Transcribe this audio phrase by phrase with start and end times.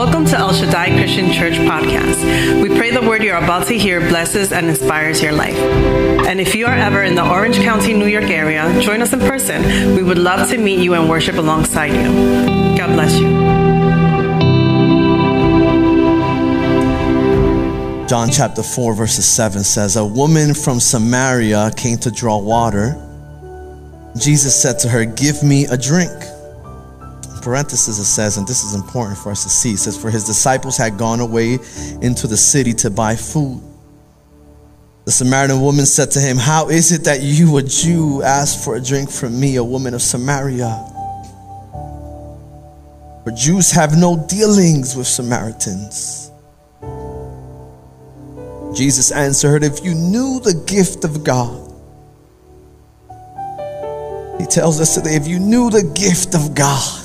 [0.00, 2.62] Welcome to El Shaddai Christian Church podcast.
[2.62, 5.58] We pray the word you're about to hear blesses and inspires your life.
[6.26, 9.20] And if you are ever in the Orange County, New York area, join us in
[9.20, 9.94] person.
[9.94, 12.78] We would love to meet you and worship alongside you.
[12.78, 13.28] God bless you.
[18.08, 22.96] John chapter 4, verses 7 says, A woman from Samaria came to draw water.
[24.16, 26.10] Jesus said to her, Give me a drink
[27.42, 30.24] parenthesis it says, and this is important for us to see, it says, For his
[30.24, 31.54] disciples had gone away
[32.00, 33.62] into the city to buy food.
[35.06, 38.76] The Samaritan woman said to him, How is it that you, a Jew, ask for
[38.76, 40.86] a drink from me, a woman of Samaria?
[43.24, 46.30] For Jews have no dealings with Samaritans.
[48.74, 51.66] Jesus answered, If you knew the gift of God,
[54.40, 56.99] he tells us today, if you knew the gift of God,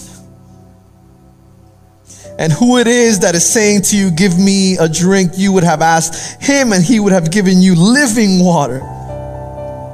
[2.38, 5.64] and who it is that is saying to you, Give me a drink, you would
[5.64, 8.80] have asked him, and he would have given you living water.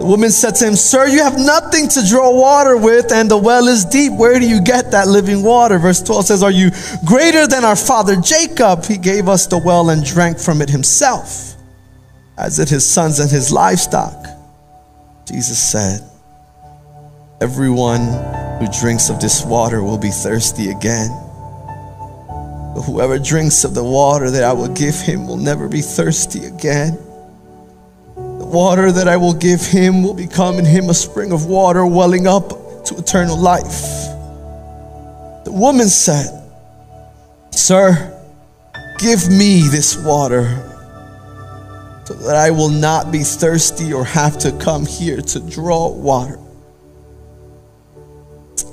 [0.01, 3.37] The woman said to him, Sir, you have nothing to draw water with, and the
[3.37, 4.13] well is deep.
[4.13, 5.77] Where do you get that living water?
[5.77, 6.71] Verse 12 says, Are you
[7.05, 8.83] greater than our father Jacob?
[8.85, 11.53] He gave us the well and drank from it himself,
[12.39, 14.25] as did his sons and his livestock.
[15.27, 16.01] Jesus said,
[17.39, 18.07] Everyone
[18.59, 21.11] who drinks of this water will be thirsty again.
[22.73, 26.45] But whoever drinks of the water that I will give him will never be thirsty
[26.45, 26.97] again.
[28.15, 31.85] The water that I will give him will become in him a spring of water
[31.85, 32.49] welling up
[32.85, 33.81] to eternal life.
[35.43, 36.41] The woman said,
[37.51, 38.17] Sir,
[38.99, 40.67] give me this water
[42.05, 46.39] so that I will not be thirsty or have to come here to draw water.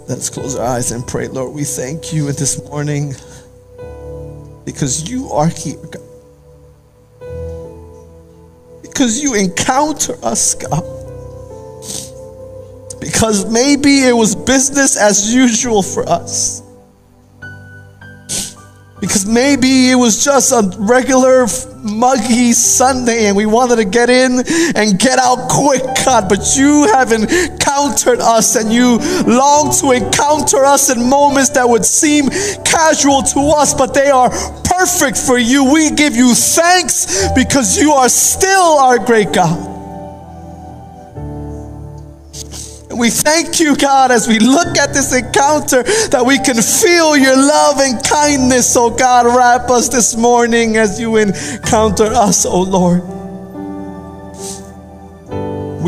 [0.09, 1.29] Let us close our eyes and pray.
[1.29, 3.15] Lord, we thank you this morning
[4.69, 6.03] because you are here, God.
[8.83, 10.85] Because you encounter us, God.
[13.01, 16.61] Because maybe it was business as usual for us.
[19.01, 21.47] Because maybe it was just a regular
[21.83, 24.43] muggy Sunday and we wanted to get in
[24.75, 26.29] and get out quick, God.
[26.29, 31.85] But you have encountered us and you long to encounter us in moments that would
[31.85, 32.29] seem
[32.65, 34.31] casual to us, but they are
[34.65, 35.73] perfect for you.
[35.73, 39.78] We give you thanks because you are still our great God.
[42.99, 47.37] We thank you, God, as we look at this encounter, that we can feel your
[47.37, 48.77] love and kindness.
[48.77, 53.18] Oh, God, wrap us this morning as you encounter us, oh Lord.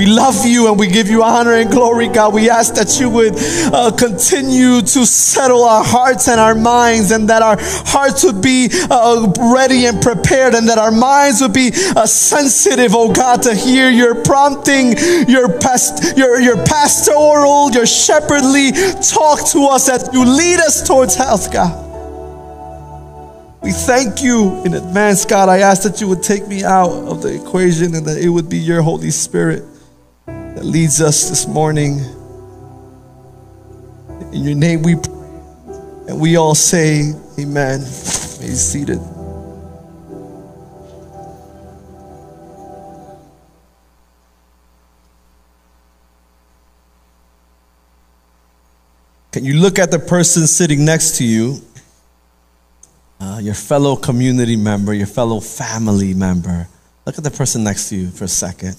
[0.01, 2.33] We love you and we give you honor and glory, God.
[2.33, 7.29] We ask that you would uh, continue to settle our hearts and our minds, and
[7.29, 11.71] that our hearts would be uh, ready and prepared, and that our minds would be
[11.95, 14.97] uh, sensitive, oh God, to hear your prompting,
[15.29, 18.73] your past, your your pastoral, your shepherdly
[19.05, 21.77] talk to us that you lead us towards health, God.
[23.61, 25.51] We thank you in advance, God.
[25.51, 28.49] I ask that you would take me out of the equation and that it would
[28.49, 29.65] be your Holy Spirit
[30.61, 32.01] that leads us this morning.
[34.31, 35.15] In your name we pray.
[36.07, 37.81] And we all say, Amen.
[37.81, 39.01] May be seated.
[49.33, 51.63] Can you look at the person sitting next to you,
[53.19, 56.69] uh, your fellow community member, your fellow family member?
[57.07, 58.77] Look at the person next to you for a second.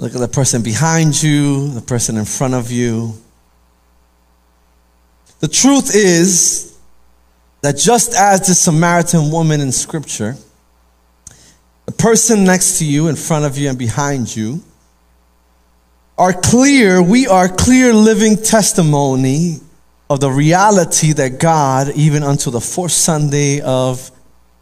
[0.00, 3.12] Look at the person behind you, the person in front of you.
[5.40, 6.78] The truth is
[7.60, 10.36] that just as the Samaritan woman in Scripture,
[11.84, 14.62] the person next to you, in front of you, and behind you
[16.16, 19.58] are clear, we are clear living testimony
[20.08, 24.10] of the reality that God, even until the fourth Sunday of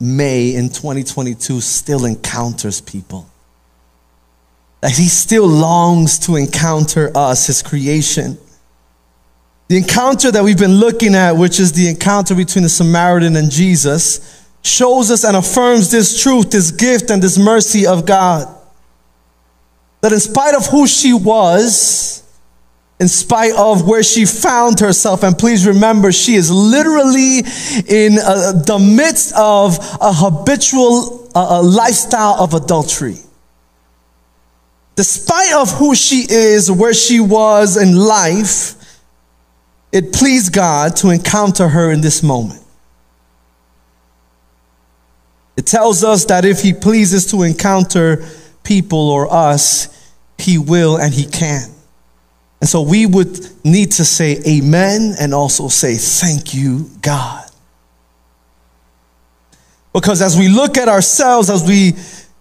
[0.00, 3.30] May in 2022, still encounters people
[4.80, 8.38] that he still longs to encounter us, his creation.
[9.68, 13.50] The encounter that we've been looking at, which is the encounter between the Samaritan and
[13.50, 18.54] Jesus, shows us and affirms this truth, this gift, and this mercy of God.
[20.00, 22.22] That in spite of who she was,
[23.00, 27.38] in spite of where she found herself, and please remember, she is literally
[27.88, 33.18] in uh, the midst of a habitual uh, lifestyle of adultery
[34.98, 39.00] despite of who she is, where she was in life,
[39.92, 42.60] it pleased God to encounter her in this moment.
[45.56, 48.26] It tells us that if He pleases to encounter
[48.64, 51.70] people or us, He will and He can.
[52.60, 57.48] And so we would need to say amen and also say thank you, God.
[59.92, 61.92] Because as we look at ourselves, as we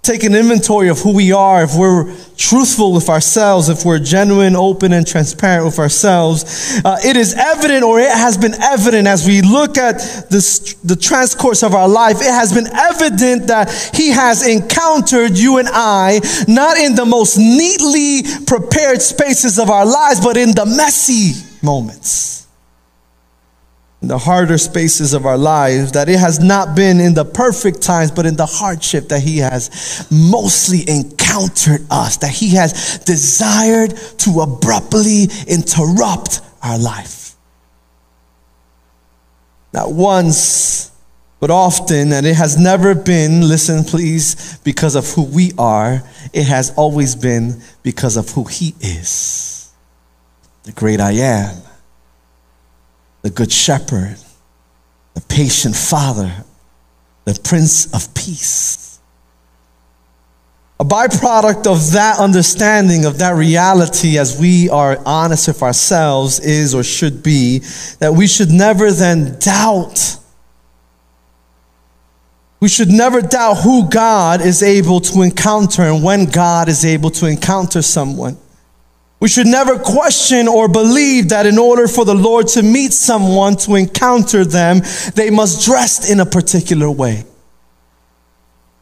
[0.02, 4.56] take an inventory of who we are, if we're truthful with ourselves, if we're genuine,
[4.56, 9.28] open, and transparent with ourselves, uh, it is evident or it has been evident as
[9.28, 9.98] we look at
[10.30, 15.58] this, the transcourse of our life, it has been evident that He has encountered you
[15.58, 20.66] and I, not in the most neatly prepared spaces of our lives, but in the
[20.66, 22.37] messy moments
[24.02, 27.82] in the harder spaces of our lives, that it has not been in the perfect
[27.82, 33.98] times, but in the hardship that He has mostly encountered us, that He has desired
[34.20, 37.36] to abruptly interrupt our life.
[39.74, 40.92] Not once,
[41.40, 46.04] but often, and it has never been, listen please, because of who we are,
[46.34, 49.72] it has always been because of who He is.
[50.64, 51.67] The great I am
[53.28, 54.16] the Good Shepherd,
[55.14, 56.32] the patient Father,
[57.26, 59.02] the Prince of Peace.
[60.80, 66.74] A byproduct of that understanding, of that reality, as we are honest with ourselves, is
[66.74, 67.60] or should be
[68.00, 70.16] that we should never then doubt.
[72.62, 77.10] We should never doubt who God is able to encounter and when God is able
[77.10, 78.38] to encounter someone.
[79.20, 83.56] We should never question or believe that in order for the Lord to meet someone,
[83.58, 84.82] to encounter them,
[85.16, 87.26] they must dress in a particular way.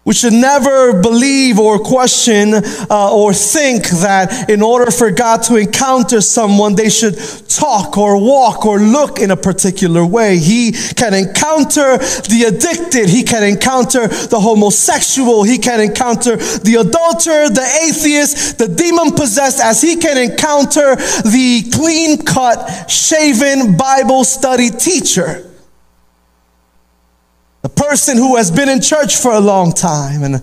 [0.06, 5.56] We should never believe or question uh, or think that in order for God to
[5.56, 7.18] encounter someone, they should
[7.50, 10.38] talk or walk or look in a particular way.
[10.38, 13.10] He can encounter the addicted.
[13.10, 15.42] He can encounter the homosexual.
[15.42, 21.68] He can encounter the adulterer, the atheist, the demon possessed, as he can encounter the
[21.74, 25.50] clean cut, shaven Bible study teacher.
[27.66, 30.22] The person who has been in church for a long time.
[30.22, 30.36] And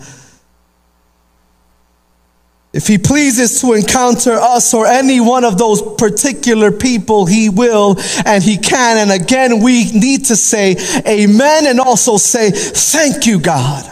[2.73, 7.95] if he pleases to encounter us or any one of those particular people, he will
[8.27, 8.99] and he can.
[8.99, 10.75] And again, we need to say
[11.07, 13.89] amen and also say, thank you, God.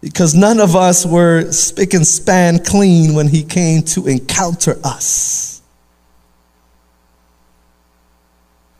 [0.00, 5.55] Because none of us were spick and span clean when he came to encounter us.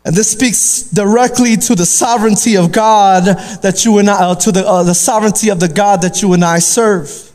[0.07, 3.25] And this speaks directly to the sovereignty of God
[3.61, 6.31] that you and I, uh, to the, uh, the sovereignty of the God that you
[6.31, 7.29] and I serve.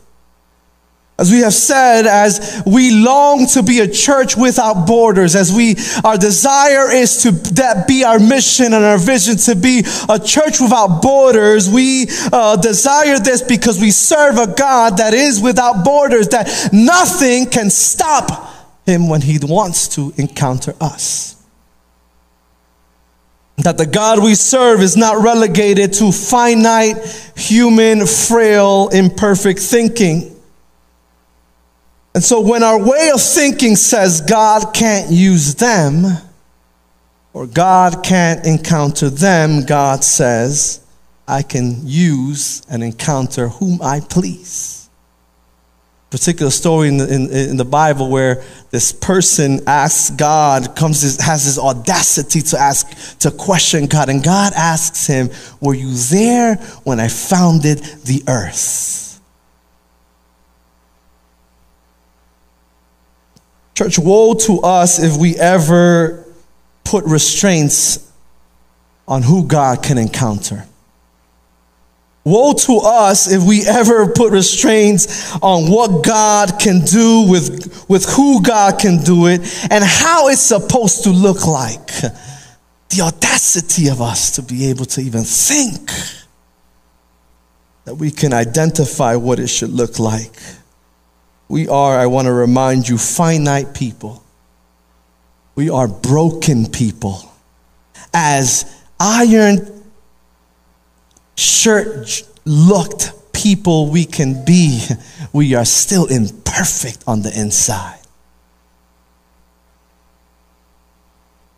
[1.19, 5.75] As we have said, as we long to be a church without borders, as we,
[6.03, 10.59] our desire is to that be our mission and our vision to be a church
[10.59, 11.69] without borders.
[11.69, 17.51] We uh, desire this because we serve a God that is without borders, that nothing
[17.51, 18.49] can stop
[18.87, 21.42] him when he wants to encounter us.
[23.57, 26.97] That the God we serve is not relegated to finite,
[27.35, 30.35] human, frail, imperfect thinking.
[32.15, 36.05] And so when our way of thinking says God can't use them,
[37.33, 40.81] or God can't encounter them, God says,
[41.27, 44.82] I can use and encounter whom I please
[46.13, 51.45] particular story in the, in, in the Bible where this person asks God, comes has
[51.45, 56.99] this audacity to ask, to question God, and God asks him, Were you there when
[56.99, 59.19] I founded the earth?
[63.73, 66.31] Church, woe to us if we ever
[66.83, 68.11] put restraints
[69.07, 70.67] on who God can encounter.
[72.25, 78.05] Woe to us if we ever put restraints on what God can do with, with
[78.05, 81.87] who God can do it and how it's supposed to look like.
[82.89, 85.89] The audacity of us to be able to even think
[87.85, 90.31] that we can identify what it should look like.
[91.49, 94.23] We are, I want to remind you, finite people.
[95.55, 97.29] We are broken people.
[98.13, 98.65] As
[98.99, 99.82] iron
[101.35, 104.85] shirt looked people we can be,
[105.33, 107.99] we are still imperfect on the inside.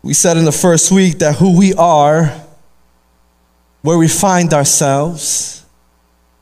[0.02, 2.32] We said in the first week that who we are,
[3.82, 5.65] where we find ourselves,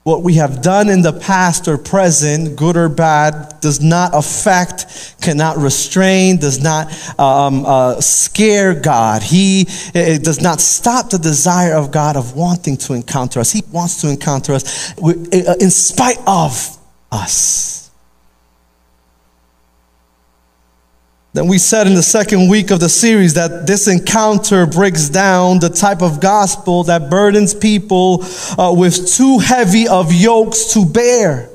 [0.04, 5.16] what we have done in the past or present, good or bad, does not affect,
[5.22, 9.22] cannot restrain, does not um, uh, scare God.
[9.22, 13.50] He does not stop the desire of God of wanting to encounter us.
[13.50, 16.78] He wants to encounter us in spite of
[17.10, 17.73] us.
[21.34, 25.58] Then we said in the second week of the series that this encounter breaks down
[25.58, 28.24] the type of gospel that burdens people
[28.56, 31.50] uh, with too heavy of yokes to bear.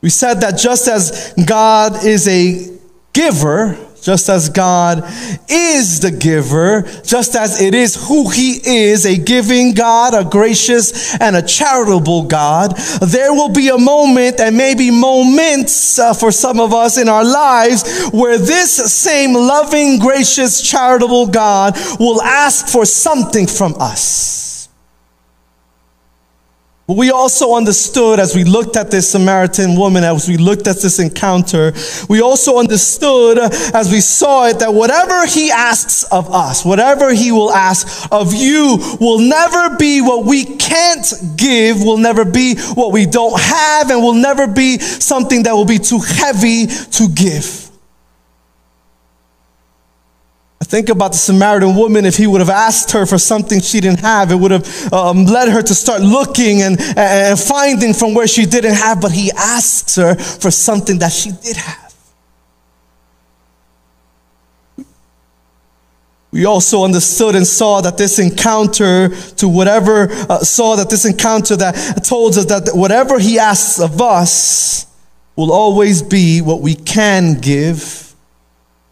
[0.00, 2.76] We said that just as God is a
[3.12, 5.02] giver, just as God
[5.48, 11.18] is the giver, just as it is who He is, a giving God, a gracious
[11.18, 16.60] and a charitable God, there will be a moment and maybe moments uh, for some
[16.60, 22.84] of us in our lives where this same loving, gracious, charitable God will ask for
[22.84, 24.43] something from us.
[26.86, 30.76] But we also understood as we looked at this Samaritan woman, as we looked at
[30.82, 31.72] this encounter,
[32.10, 33.38] we also understood
[33.74, 38.34] as we saw it that whatever he asks of us, whatever he will ask of
[38.34, 43.90] you, will never be what we can't give, will never be what we don't have,
[43.90, 47.63] and will never be something that will be too heavy to give.
[50.74, 52.04] Think about the Samaritan woman.
[52.04, 55.24] If he would have asked her for something she didn't have, it would have um,
[55.24, 59.30] led her to start looking and, and finding from where she didn't have, but he
[59.36, 61.94] asks her for something that she did have.
[66.32, 71.54] We also understood and saw that this encounter to whatever, uh, saw that this encounter
[71.54, 74.88] that told us that whatever he asks of us
[75.36, 78.12] will always be what we can give,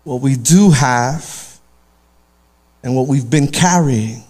[0.05, 1.42] what we do have
[2.83, 4.25] and what we've been carrying.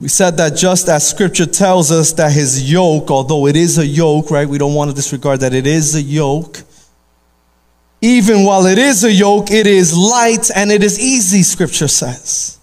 [0.00, 3.86] We said that just as scripture tells us that his yoke, although it is a
[3.86, 4.48] yoke, right?
[4.48, 6.58] We don't want to disregard that it is a yoke.
[8.00, 12.58] Even while it is a yoke, it is light and it is easy, scripture says.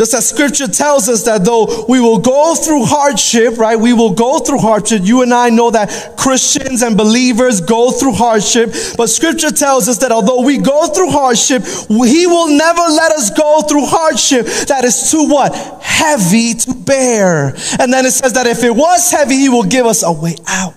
[0.00, 3.78] Just as scripture tells us that though we will go through hardship, right?
[3.78, 5.02] We will go through hardship.
[5.04, 8.72] You and I know that Christians and believers go through hardship.
[8.96, 13.28] But scripture tells us that although we go through hardship, he will never let us
[13.28, 15.54] go through hardship that is too what?
[15.82, 17.48] Heavy to bear.
[17.78, 20.34] And then it says that if it was heavy, he will give us a way
[20.48, 20.76] out.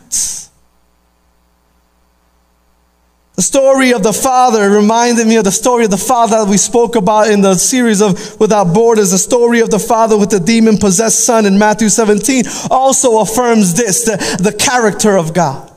[3.33, 6.58] The story of the father reminded me of the story of the father that we
[6.58, 9.12] spoke about in the series of Without Borders.
[9.12, 13.76] The story of the father with the demon possessed son in Matthew 17 also affirms
[13.76, 15.72] this the, the character of God.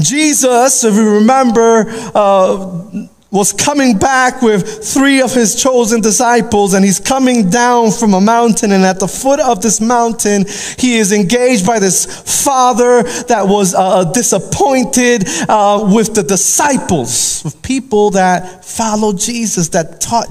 [0.00, 1.84] Jesus, if you remember,
[2.14, 8.14] uh, was coming back with three of his chosen disciples, and he's coming down from
[8.14, 8.70] a mountain.
[8.70, 10.46] And at the foot of this mountain,
[10.78, 12.06] he is engaged by this
[12.44, 19.68] father that was uh, uh disappointed uh, with the disciples, with people that followed Jesus,
[19.70, 20.28] that taught,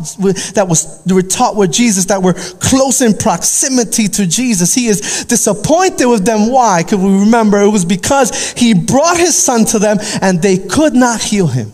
[0.56, 4.74] that was were taught with Jesus, that were close in proximity to Jesus.
[4.74, 6.50] He is disappointed with them.
[6.50, 6.84] Why?
[6.84, 10.94] Because we remember it was because he brought his son to them, and they could
[10.94, 11.74] not heal him.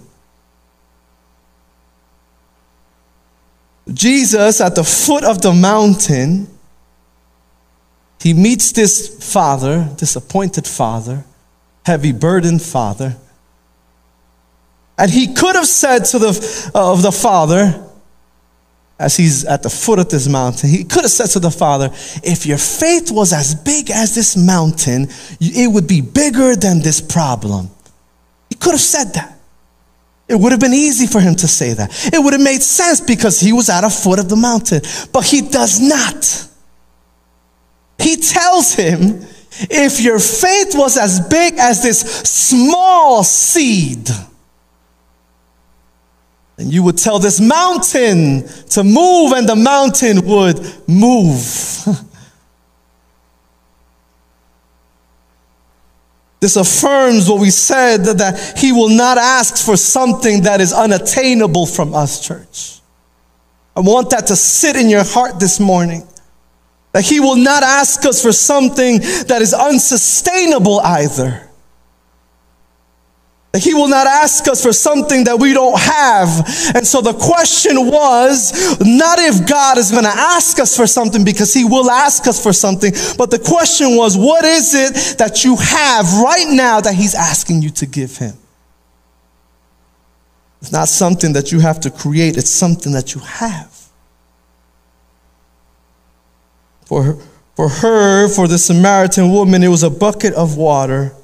[3.94, 6.48] Jesus, at the foot of the mountain,
[8.22, 11.24] he meets this father, disappointed father,
[11.86, 13.16] heavy burdened father.
[14.98, 17.86] And he could have said to the, uh, of the father,
[19.00, 21.90] as he's at the foot of this mountain, he could have said to the father,
[22.22, 25.08] If your faith was as big as this mountain,
[25.40, 27.70] it would be bigger than this problem.
[28.50, 29.39] He could have said that.
[30.30, 32.14] It would have been easy for him to say that.
[32.14, 34.82] It would have made sense because he was at a foot of the mountain.
[35.12, 36.48] But he does not.
[37.98, 39.26] He tells him,
[39.62, 44.08] if your faith was as big as this small seed,
[46.58, 51.88] then you would tell this mountain to move and the mountain would move.
[56.40, 61.66] This affirms what we said that he will not ask for something that is unattainable
[61.66, 62.80] from us, church.
[63.76, 66.08] I want that to sit in your heart this morning.
[66.94, 71.49] That he will not ask us for something that is unsustainable either.
[73.58, 76.30] He will not ask us for something that we don't have.
[76.76, 81.26] And so the question was not if God is going to ask us for something
[81.26, 85.44] because he will ask us for something, but the question was, what is it that
[85.44, 88.36] you have right now that he's asking you to give him?
[90.62, 93.76] It's not something that you have to create, it's something that you have.
[96.86, 97.18] For,
[97.56, 101.16] for her, for the Samaritan woman, it was a bucket of water,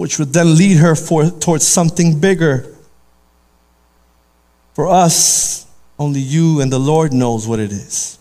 [0.00, 2.74] which would then lead her for, towards something bigger.
[4.72, 5.66] For us,
[5.98, 8.18] only you and the Lord knows what it is.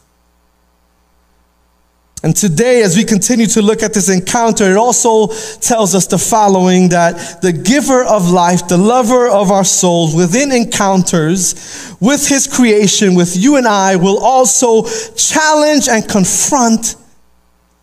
[2.22, 5.28] And today, as we continue to look at this encounter, it also
[5.62, 10.52] tells us the following that the giver of life, the lover of our souls, within
[10.52, 14.84] encounters with his creation, with you and I, will also
[15.16, 16.98] challenge and confront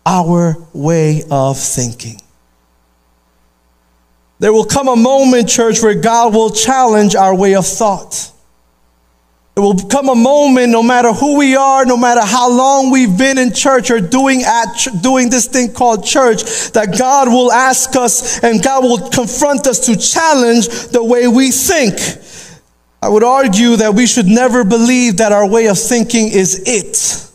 [0.05, 2.21] our way of thinking.
[4.39, 8.31] There will come a moment, church, where God will challenge our way of thought.
[9.55, 13.17] There will come a moment, no matter who we are, no matter how long we've
[13.17, 14.67] been in church or doing at
[15.01, 19.87] doing this thing called church, that God will ask us and God will confront us
[19.87, 21.97] to challenge the way we think.
[23.01, 27.31] I would argue that we should never believe that our way of thinking is it,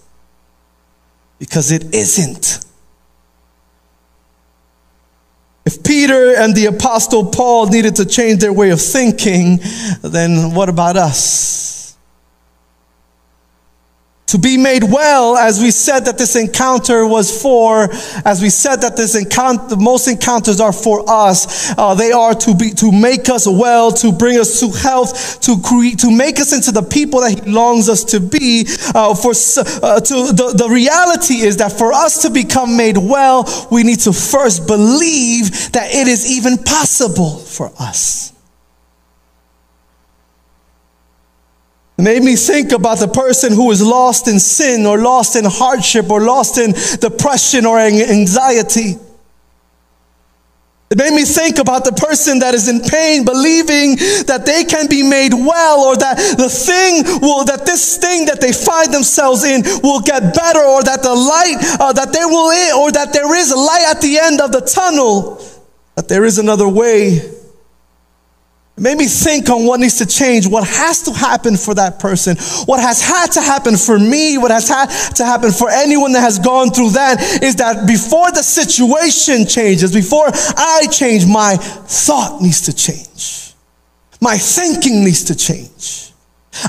[1.40, 2.64] because it isn't.
[5.64, 9.60] If Peter and the Apostle Paul needed to change their way of thinking,
[10.02, 11.61] then what about us?
[14.32, 17.90] To be made well, as we said that this encounter was for,
[18.24, 21.74] as we said that this encounter, most encounters are for us.
[21.76, 25.60] Uh, they are to be, to make us well, to bring us to health, to
[25.60, 28.64] create, to make us into the people that He longs us to be.
[28.94, 33.44] Uh, for uh, to the, the reality is that for us to become made well,
[33.70, 38.31] we need to first believe that it is even possible for us.
[42.02, 46.10] Made me think about the person who is lost in sin or lost in hardship
[46.10, 48.96] or lost in depression or anxiety.
[50.90, 53.96] It made me think about the person that is in pain, believing
[54.28, 58.42] that they can be made well or that the thing will, that this thing that
[58.42, 62.52] they find themselves in will get better or that the light, uh, that there will,
[62.76, 65.40] or that there is a light at the end of the tunnel,
[65.94, 67.20] that there is another way.
[68.76, 71.98] It made me think on what needs to change, what has to happen for that
[71.98, 76.12] person, what has had to happen for me, what has had to happen for anyone
[76.12, 81.56] that has gone through that is that before the situation changes, before I change, my
[81.56, 83.52] thought needs to change.
[84.22, 86.12] My thinking needs to change.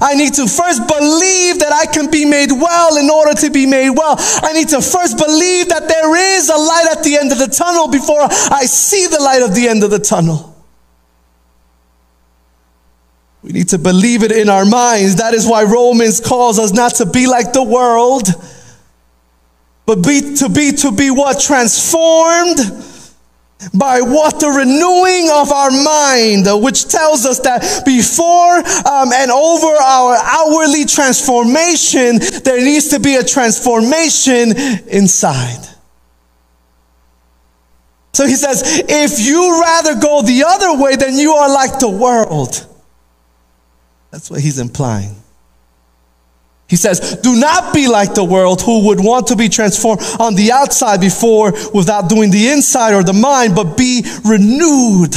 [0.01, 3.65] I need to first believe that I can be made well in order to be
[3.65, 4.15] made well.
[4.17, 7.47] I need to first believe that there is a light at the end of the
[7.47, 10.52] tunnel before I see the light at the end of the tunnel.
[13.43, 15.17] We need to believe it in our minds.
[15.17, 18.29] That is why Romans calls us not to be like the world,
[19.85, 22.57] but be, to be to be what transformed
[23.73, 28.57] by what the renewing of our mind, which tells us that before
[28.89, 35.67] um, and over our outwardly transformation, there needs to be a transformation inside.
[38.13, 41.89] So he says, if you rather go the other way, then you are like the
[41.89, 42.67] world.
[44.13, 45.15] That's what he's implying.
[46.69, 50.35] He says, Do not be like the world who would want to be transformed on
[50.35, 55.15] the outside before without doing the inside or the mind, but be renewed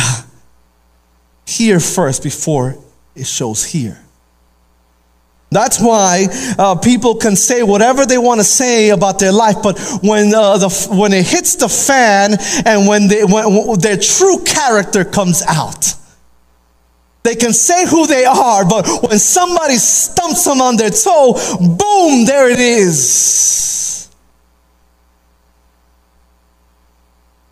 [1.46, 2.74] here first before
[3.14, 4.00] it shows here.
[5.50, 6.28] That's why
[6.58, 10.56] uh, people can say whatever they want to say about their life, but when, uh,
[10.56, 15.42] the, when it hits the fan and when, they, when, when their true character comes
[15.46, 15.96] out,
[17.26, 22.24] they can say who they are, but when somebody stumps them on their toe, boom,
[22.24, 24.08] there it is.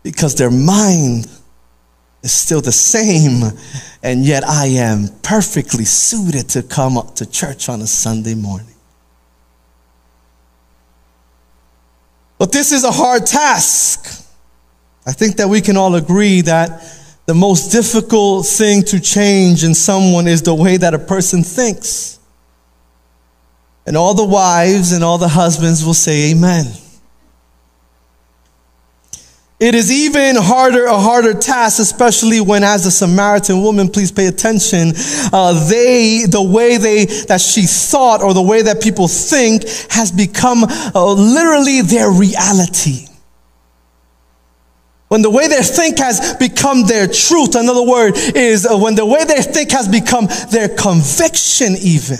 [0.01, 1.27] Because their mind
[2.23, 3.41] is still the same,
[4.01, 8.67] and yet I am perfectly suited to come up to church on a Sunday morning.
[12.37, 14.25] But this is a hard task.
[15.05, 16.81] I think that we can all agree that
[17.25, 22.19] the most difficult thing to change in someone is the way that a person thinks.
[23.87, 26.65] And all the wives and all the husbands will say, Amen.
[29.57, 34.27] It is even harder, a harder task, especially when, as a Samaritan woman, please pay
[34.27, 34.91] attention.
[35.31, 40.11] Uh, they, the way they that she thought, or the way that people think, has
[40.11, 43.07] become uh, literally their reality.
[45.07, 49.05] When the way they think has become their truth, another word is uh, when the
[49.05, 52.17] way they think has become their conviction, even.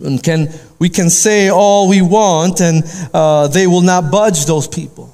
[0.00, 4.68] And can, we can say all we want, and uh, they will not budge those
[4.68, 5.12] people.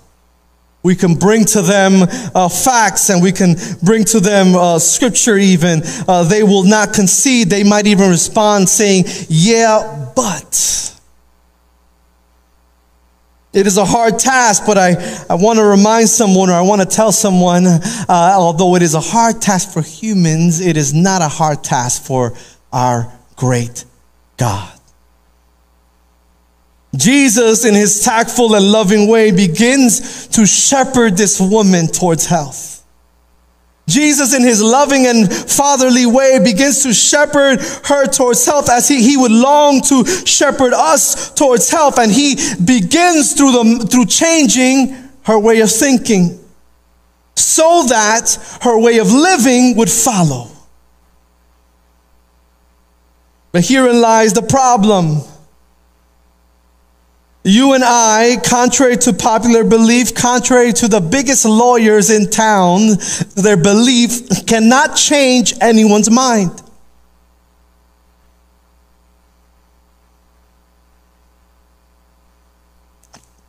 [0.83, 5.39] We can bring to them uh, facts and we can bring to them uh, scripture,
[5.39, 5.81] even.
[6.07, 7.49] Uh, they will not concede.
[7.49, 10.94] They might even respond saying, Yeah, but.
[13.55, 14.97] It is a hard task, but I,
[15.31, 18.95] I want to remind someone or I want to tell someone, uh, although it is
[18.95, 22.35] a hard task for humans, it is not a hard task for
[22.73, 23.85] our great
[24.37, 24.73] God.
[26.97, 32.74] Jesus, in his tactful and loving way, begins to shepherd this woman towards health.
[33.87, 39.03] Jesus, in his loving and fatherly way, begins to shepherd her towards health as he,
[39.03, 41.99] he would long to shepherd us towards health.
[41.99, 46.41] And he begins through, the, through changing her way of thinking
[47.37, 50.49] so that her way of living would follow.
[53.53, 55.21] But herein lies the problem.
[57.47, 62.97] You and I, contrary to popular belief, contrary to the biggest lawyers in town,
[63.37, 66.63] their belief cannot change anyone's mind.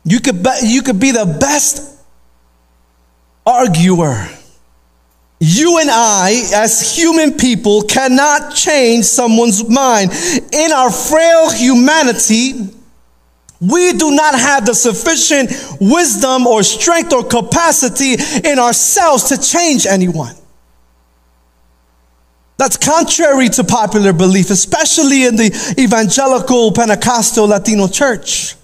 [0.04, 1.98] You could, be, you could be the best
[3.46, 4.28] arguer.
[5.40, 10.12] You and I, as human people, cannot change someone's mind.
[10.52, 12.75] In our frail humanity,
[13.60, 19.86] we do not have the sufficient wisdom or strength or capacity in ourselves to change
[19.86, 20.34] anyone.
[22.58, 28.54] That's contrary to popular belief, especially in the evangelical Pentecostal Latino church.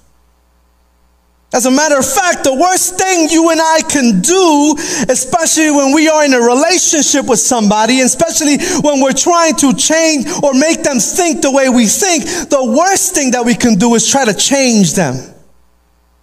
[1.54, 4.74] As a matter of fact, the worst thing you and I can do,
[5.08, 10.26] especially when we are in a relationship with somebody, especially when we're trying to change
[10.42, 13.94] or make them think the way we think, the worst thing that we can do
[13.94, 15.16] is try to change them.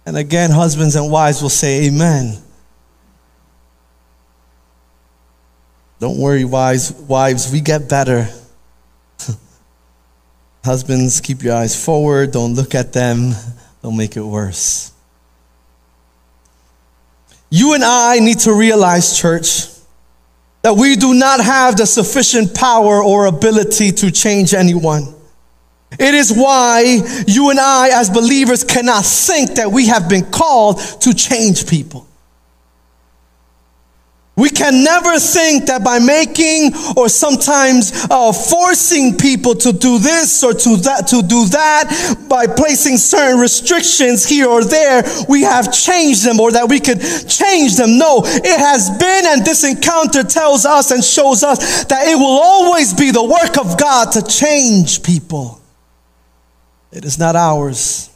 [0.04, 2.36] And again, husbands and wives will say, Amen.
[6.00, 8.26] Don't worry, wives, wives, we get better.
[10.64, 12.32] Husbands, keep your eyes forward.
[12.32, 13.32] Don't look at them.
[13.82, 14.89] Don't make it worse.
[17.50, 19.66] You and I need to realize, church,
[20.62, 25.14] that we do not have the sufficient power or ability to change anyone.
[25.98, 30.78] It is why you and I, as believers, cannot think that we have been called
[31.00, 32.06] to change people.
[34.40, 40.42] We can never think that by making or sometimes uh, forcing people to do this
[40.42, 45.70] or to that, to do that, by placing certain restrictions here or there, we have
[45.74, 47.98] changed them or that we could change them.
[47.98, 52.40] No, it has been, and this encounter tells us and shows us that it will
[52.40, 55.60] always be the work of God to change people.
[56.92, 58.08] It is not ours.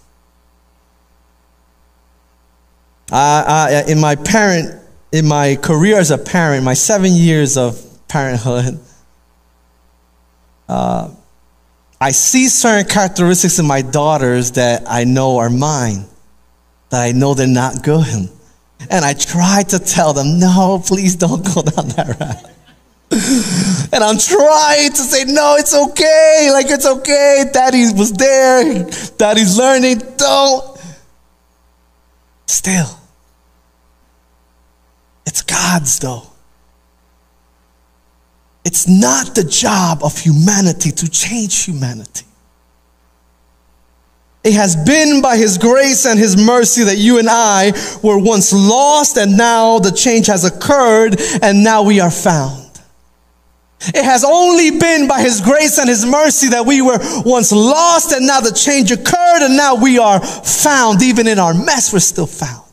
[3.12, 4.83] I, I, in my parent
[5.14, 8.80] in my career as a parent, my seven years of parenthood,
[10.68, 11.08] uh,
[12.00, 16.06] I see certain characteristics in my daughters that I know are mine,
[16.90, 18.28] that I know they're not good.
[18.90, 23.92] And I try to tell them, no, please don't go down that route.
[23.92, 26.48] and I'm trying to say, no, it's okay.
[26.50, 27.44] Like, it's okay.
[27.52, 28.84] Daddy was there.
[29.16, 30.02] Daddy's learning.
[30.16, 30.76] Don't.
[32.46, 33.03] Still.
[35.26, 36.22] It's God's, though.
[38.64, 42.24] It's not the job of humanity to change humanity.
[44.42, 48.52] It has been by His grace and His mercy that you and I were once
[48.52, 52.62] lost, and now the change has occurred, and now we are found.
[53.86, 58.12] It has only been by His grace and His mercy that we were once lost,
[58.12, 61.02] and now the change occurred, and now we are found.
[61.02, 62.63] Even in our mess, we're still found.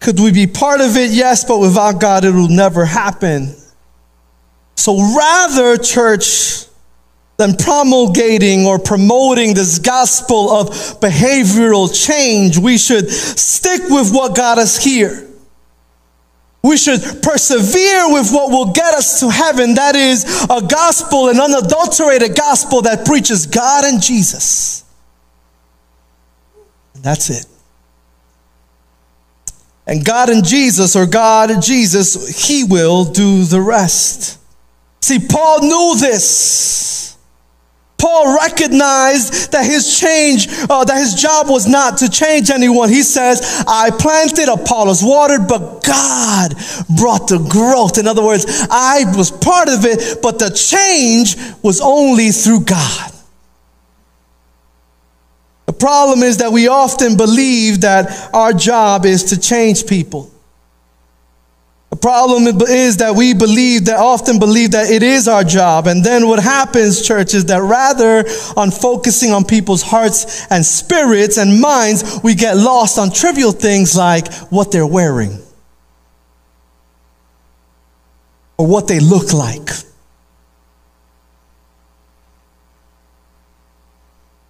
[0.00, 1.10] Could we be part of it?
[1.10, 3.54] Yes, but without God, it will never happen.
[4.76, 6.68] So rather, church,
[7.38, 14.58] than promulgating or promoting this gospel of behavioral change, we should stick with what got
[14.58, 15.24] us here.
[16.64, 19.74] We should persevere with what will get us to heaven.
[19.74, 24.84] That is a gospel, an unadulterated gospel that preaches God and Jesus.
[26.94, 27.46] And that's it.
[29.88, 34.38] And God and Jesus, or God and Jesus, He will do the rest.
[35.00, 37.16] See, Paul knew this.
[37.96, 42.88] Paul recognized that his change, uh, that his job was not to change anyone.
[42.90, 46.54] He says, I planted, Apollos watered, but God
[46.96, 47.98] brought the growth.
[47.98, 53.12] In other words, I was part of it, but the change was only through God.
[55.78, 60.30] Problem is that we often believe that our job is to change people.
[61.90, 65.86] The problem is that we believe that often believe that it is our job.
[65.86, 71.38] And then what happens, church, is that rather on focusing on people's hearts and spirits
[71.38, 75.38] and minds, we get lost on trivial things like what they're wearing
[78.58, 79.70] or what they look like.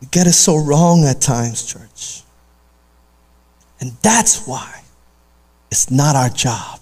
[0.01, 2.23] We get it so wrong at times, church.
[3.81, 4.83] And that's why
[5.71, 6.81] it's not our job.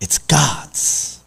[0.00, 1.20] It's God's.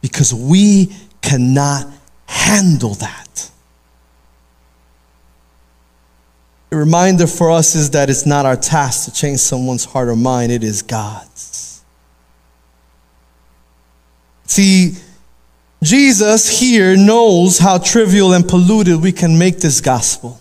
[0.00, 1.86] Because we cannot
[2.26, 3.50] handle that.
[6.70, 10.16] The reminder for us is that it's not our task to change someone's heart or
[10.16, 11.84] mind, it is God's.
[14.46, 14.96] See,
[15.84, 20.40] Jesus here knows how trivial and polluted we can make this gospel.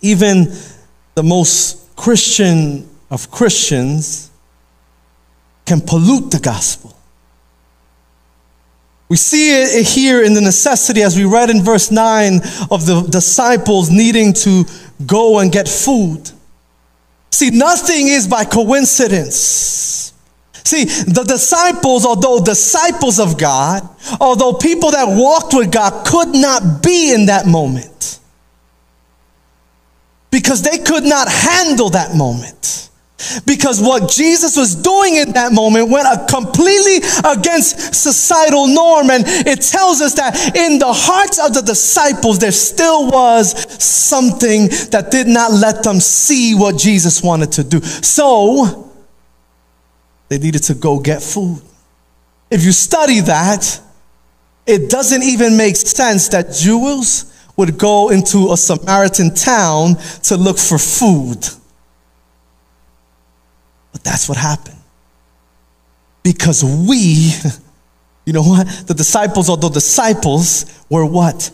[0.00, 0.52] Even
[1.14, 4.30] the most Christian of Christians
[5.64, 6.96] can pollute the gospel.
[9.08, 13.06] We see it here in the necessity, as we read in verse 9, of the
[13.08, 14.64] disciples needing to
[15.06, 16.30] go and get food.
[17.30, 20.03] See, nothing is by coincidence.
[20.64, 23.86] See, the disciples, although disciples of God,
[24.18, 28.18] although people that walked with God, could not be in that moment
[30.30, 32.90] because they could not handle that moment.
[33.46, 39.10] Because what Jesus was doing in that moment went completely against societal norm.
[39.10, 44.68] And it tells us that in the hearts of the disciples, there still was something
[44.90, 47.80] that did not let them see what Jesus wanted to do.
[47.80, 48.93] So
[50.28, 51.60] they needed to go get food.
[52.50, 53.80] If you study that,
[54.66, 60.58] it doesn't even make sense that Jews would go into a Samaritan town to look
[60.58, 61.40] for food.
[63.92, 64.78] But that's what happened.
[66.22, 67.32] Because we,
[68.24, 68.66] you know what?
[68.86, 71.50] The disciples, although disciples, were what?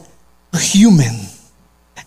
[0.54, 1.16] Human.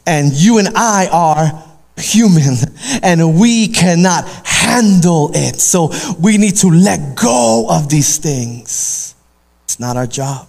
[0.05, 2.55] And you and I are human.
[3.01, 5.59] And we cannot handle it.
[5.59, 9.15] So we need to let go of these things.
[9.65, 10.47] It's not our job.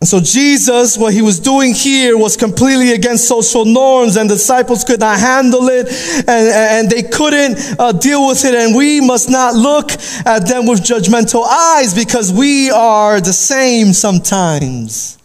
[0.00, 4.84] And so Jesus, what he was doing here was completely against social norms and disciples
[4.84, 5.88] could not handle it
[6.28, 8.54] and, and they couldn't uh, deal with it.
[8.54, 9.92] And we must not look
[10.26, 15.16] at them with judgmental eyes because we are the same sometimes.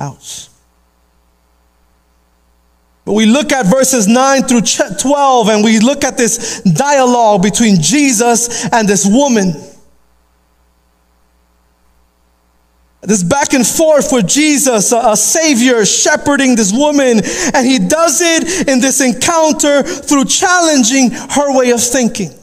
[0.00, 0.47] Ouch.
[3.08, 4.60] But we look at verses 9 through
[5.00, 9.54] 12 and we look at this dialogue between Jesus and this woman.
[13.00, 17.22] This back and forth with Jesus, a, a, savior shepherding this woman,
[17.54, 22.37] and he does it in this encounter through challenging her way of thinking.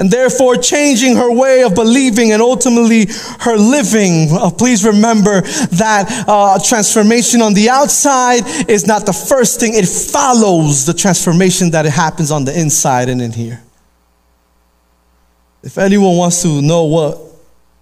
[0.00, 3.06] And therefore, changing her way of believing and ultimately
[3.40, 4.28] her living.
[4.30, 9.86] Uh, please remember that uh, transformation on the outside is not the first thing, it
[9.86, 13.62] follows the transformation that happens on the inside and in here.
[15.62, 17.18] If anyone wants to know what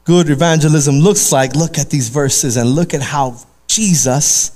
[0.02, 3.36] good evangelism looks like, look at these verses and look at how
[3.68, 4.50] Jesus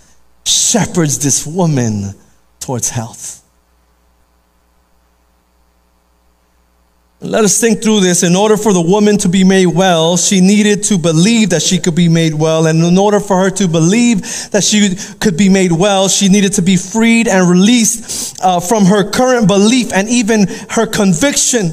[0.45, 2.15] shepherds this woman
[2.59, 3.42] towards health.
[7.23, 8.25] Let us think through this.
[8.25, 11.79] In order for the woman to be made well, she needed to believe that she
[11.79, 12.67] could be made well.
[12.67, 16.55] And in order for her to believe that she could be made well, she needed
[16.55, 21.73] to be freed and released uh, from her current belief and even her conviction.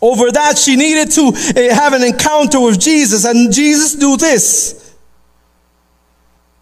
[0.00, 4.94] Over that, she needed to eh, have an encounter with Jesus, and Jesus knew this.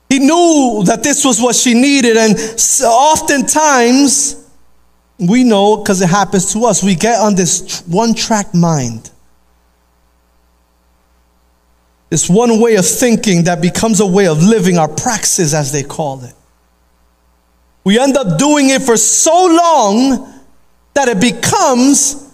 [0.08, 2.34] He knew that this was what she needed, and
[2.82, 4.45] oftentimes,
[5.18, 9.10] we know because it happens to us, we get on this one track mind.
[12.10, 15.82] This one way of thinking that becomes a way of living, our praxis, as they
[15.82, 16.34] call it.
[17.84, 20.42] We end up doing it for so long
[20.94, 22.32] that it becomes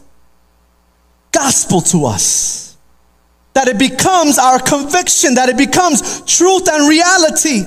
[1.30, 2.76] gospel to us.
[3.54, 7.64] That it becomes our conviction, that it becomes truth and reality.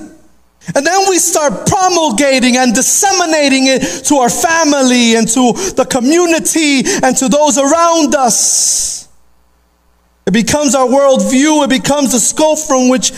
[0.73, 6.82] And then we start promulgating and disseminating it to our family and to the community
[7.04, 9.08] and to those around us.
[10.25, 13.12] It becomes our worldview, it becomes the scope from which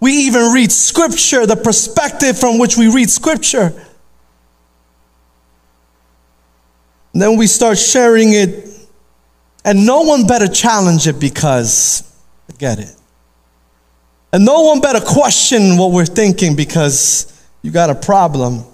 [0.00, 3.72] we even read scripture, the perspective from which we read scripture.
[7.12, 8.70] And then we start sharing it
[9.64, 12.02] and no one better challenge it because,
[12.58, 12.94] get it.
[14.34, 18.64] And no one better question what we're thinking because you got a problem.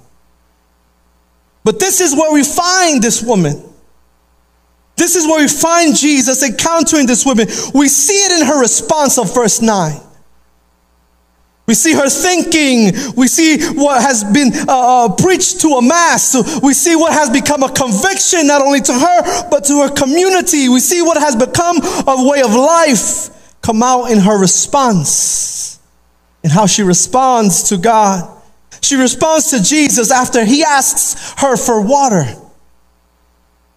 [1.64, 3.62] But this is where we find this woman.
[4.96, 7.46] This is where we find Jesus encountering this woman.
[7.74, 10.00] We see it in her response of verse 9.
[11.66, 13.14] We see her thinking.
[13.14, 16.60] We see what has been uh, uh, preached to a mass.
[16.62, 20.70] We see what has become a conviction not only to her, but to her community.
[20.70, 21.76] We see what has become
[22.08, 23.36] a way of life
[23.70, 25.78] come out in her response
[26.42, 28.28] and how she responds to God.
[28.80, 32.24] She responds to Jesus after he asks her for water,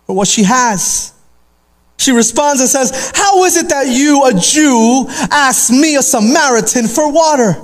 [0.08, 1.14] for what she has.
[1.98, 6.88] She responds and says, How is it that you, a Jew, ask me, a Samaritan,
[6.88, 7.62] for water?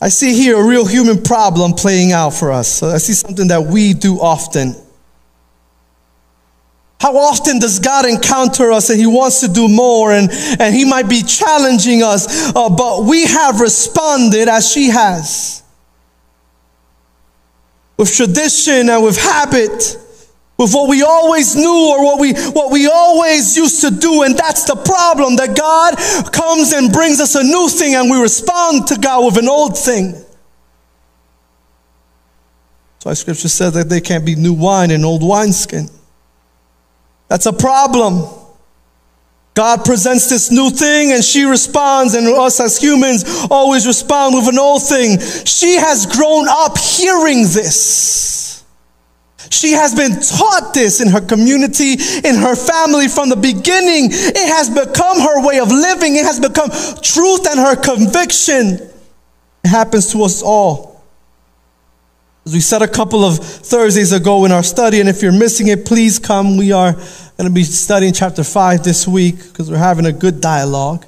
[0.00, 2.68] I see here a real human problem playing out for us.
[2.68, 4.76] So I see something that we do often.
[7.00, 10.84] How often does God encounter us and He wants to do more and, and He
[10.84, 15.62] might be challenging us, uh, but we have responded as she has.
[17.96, 19.96] With tradition and with habit
[20.58, 24.36] with what we always knew or what we what we always used to do and
[24.36, 25.96] that's the problem that God
[26.32, 29.78] comes and brings us a new thing and we respond to God with an old
[29.78, 30.12] thing.
[32.92, 35.88] That's why scripture says that there can't be new wine in old wineskin.
[37.30, 38.24] That's a problem.
[39.54, 44.48] God presents this new thing and she responds, and us as humans always respond with
[44.48, 45.18] an old thing.
[45.44, 48.64] She has grown up hearing this.
[49.50, 54.10] She has been taught this in her community, in her family from the beginning.
[54.10, 56.16] It has become her way of living.
[56.16, 56.70] It has become
[57.02, 58.90] truth and her conviction.
[59.64, 60.89] It happens to us all.
[62.46, 65.68] As we said a couple of Thursdays ago in our study, and if you're missing
[65.68, 66.56] it, please come.
[66.56, 70.40] We are going to be studying chapter 5 this week because we're having a good
[70.40, 71.04] dialogue.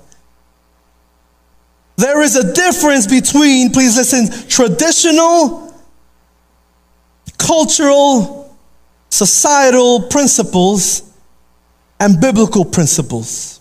[1.96, 5.72] There is a difference between, please listen, traditional
[7.38, 8.56] cultural,
[9.08, 11.02] societal principles
[11.98, 13.60] and biblical principles.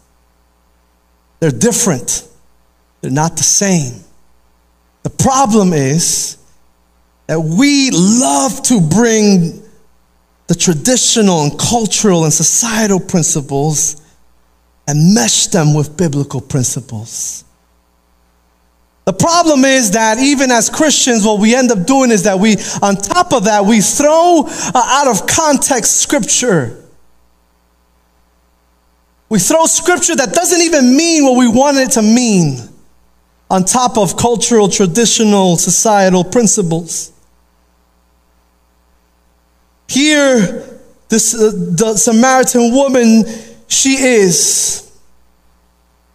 [1.39, 2.27] They're different,
[3.01, 4.03] they're not the same.
[5.03, 6.37] The problem is
[7.31, 9.63] that we love to bring
[10.47, 14.01] the traditional and cultural and societal principles
[14.85, 17.45] and mesh them with biblical principles.
[19.05, 22.57] The problem is that even as Christians, what we end up doing is that we,
[22.81, 26.83] on top of that, we throw uh, out of context scripture.
[29.29, 32.57] We throw scripture that doesn't even mean what we want it to mean
[33.49, 37.13] on top of cultural, traditional, societal principles.
[39.91, 40.63] Here,
[41.09, 43.25] this, uh, the Samaritan woman,
[43.67, 44.89] she is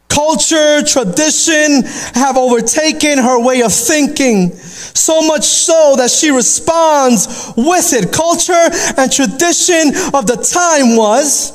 [0.08, 1.82] Culture, tradition
[2.14, 4.50] have overtaken her way of thinking.
[4.56, 8.14] So much so that she responds with it.
[8.14, 11.52] Culture and tradition of the time was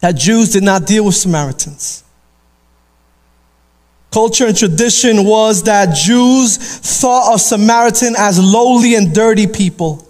[0.00, 2.02] that Jews did not deal with Samaritans.
[4.10, 10.05] Culture and tradition was that Jews thought of Samaritan as lowly and dirty people.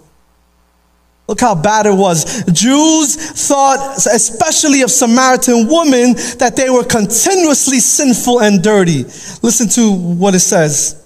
[1.27, 2.43] Look how bad it was.
[2.53, 9.03] Jews thought, especially of Samaritan women, that they were continuously sinful and dirty.
[9.41, 11.05] Listen to what it says.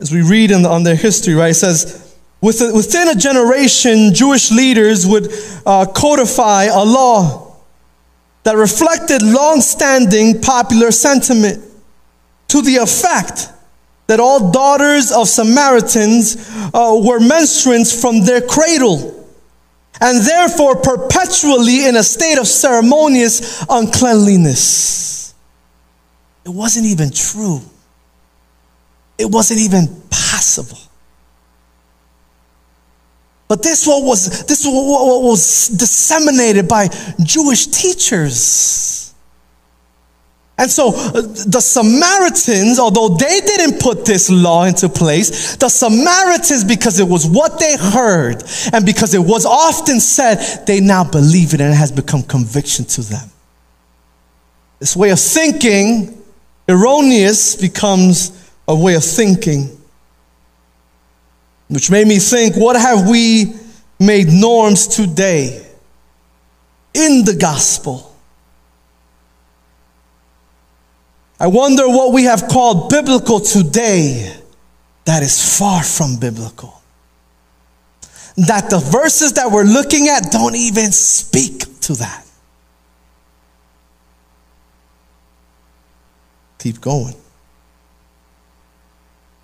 [0.00, 1.50] As we read the, on their history, right?
[1.50, 5.28] It says, within a generation, Jewish leaders would
[5.64, 7.56] uh, codify a law
[8.42, 11.62] that reflected long standing popular sentiment
[12.48, 13.48] to the effect
[14.10, 19.24] that all daughters of Samaritans uh, were menstruants from their cradle
[20.00, 25.32] and therefore perpetually in a state of ceremonious uncleanliness.
[26.44, 27.60] It wasn't even true.
[29.16, 30.78] It wasn't even possible.
[33.46, 36.88] But this what was this what was disseminated by
[37.22, 38.99] Jewish teachers.
[40.60, 46.64] And so uh, the Samaritans, although they didn't put this law into place, the Samaritans,
[46.64, 51.54] because it was what they heard and because it was often said, they now believe
[51.54, 53.30] it and it has become conviction to them.
[54.80, 56.22] This way of thinking,
[56.68, 59.70] erroneous, becomes a way of thinking.
[61.68, 63.54] Which made me think, what have we
[63.98, 65.66] made norms today
[66.92, 68.09] in the gospel?
[71.40, 74.36] I wonder what we have called biblical today
[75.06, 76.82] that is far from biblical.
[78.36, 82.26] That the verses that we're looking at don't even speak to that.
[86.58, 87.14] Keep going.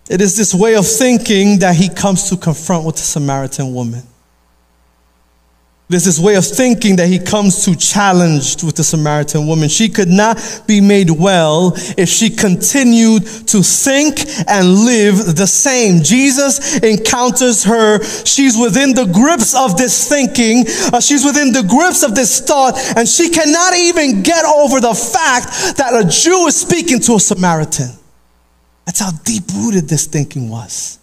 [0.08, 4.02] It is this way of thinking that he comes to confront with the Samaritan woman.
[5.88, 9.68] There's this way of thinking that he comes to challenge with the Samaritan woman.
[9.68, 14.18] She could not be made well if she continued to think
[14.48, 16.02] and live the same.
[16.02, 18.02] Jesus encounters her.
[18.24, 20.64] She's within the grips of this thinking.
[20.92, 24.94] Uh, she's within the grips of this thought, and she cannot even get over the
[24.94, 27.90] fact that a Jew is speaking to a Samaritan.
[28.86, 30.98] That's how deep rooted this thinking was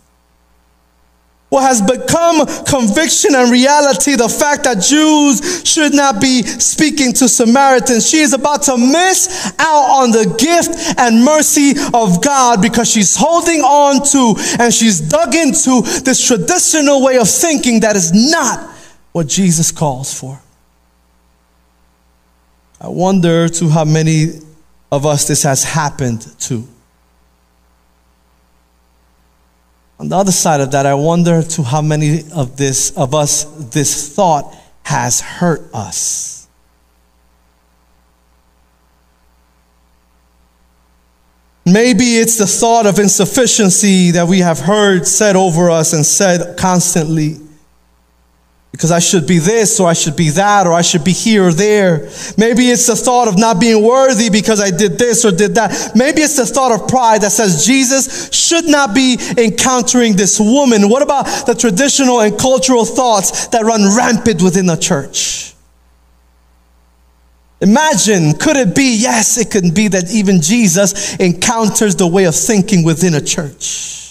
[1.54, 7.30] what has become conviction and reality, the fact that Jews should not be speaking to
[7.30, 8.10] Samaritans.
[8.10, 13.16] She is about to miss out on the gift and mercy of God because she's
[13.16, 18.76] holding on to and she's dug into this traditional way of thinking that is not
[19.12, 20.42] what Jesus calls for.
[22.82, 24.40] I wonder to how many
[24.92, 26.68] of us this has happened to.
[30.00, 33.46] On the other side of that, I wonder to how many of this of us
[33.72, 36.48] this thought has hurt us.
[41.66, 46.58] Maybe it's the thought of insufficiency that we have heard said over us and said
[46.58, 47.38] constantly
[48.74, 51.46] because I should be this or I should be that or I should be here
[51.46, 52.10] or there.
[52.40, 55.92] Maybe it's the thought of not being worthy because I did this or did that.
[55.96, 60.90] Maybe it's the thought of pride that says Jesus should not be encountering this woman.
[60.90, 65.54] What about the traditional and cultural thoughts that run rampant within the church?
[67.62, 68.98] Imagine, could it be?
[68.98, 74.03] Yes, it could be that even Jesus encounters the way of thinking within a church.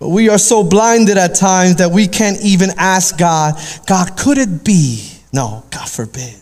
[0.00, 4.38] But we are so blinded at times that we can't even ask God, God, could
[4.38, 5.06] it be?
[5.32, 6.36] No, God forbid.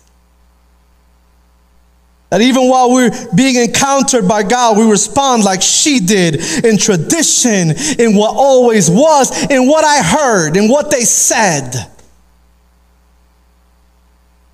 [2.30, 7.70] That even while we're being encountered by God, we respond like she did in tradition,
[7.98, 11.74] in what always was, in what I heard, in what they said.